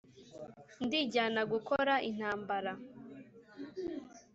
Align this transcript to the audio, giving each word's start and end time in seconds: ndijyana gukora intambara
ndijyana 0.85 1.41
gukora 1.51 1.93
intambara 2.09 2.71